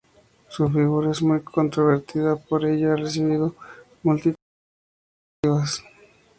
Su 0.47 0.67
figura 0.67 1.11
es 1.11 1.21
muy 1.21 1.41
controvertida, 1.41 2.35
por 2.35 2.65
ello 2.65 2.91
ha 2.91 2.95
recibido 2.95 3.53
multitud 4.01 4.31
de 4.31 5.43
críticas 5.49 5.83
negativas. 5.83 5.83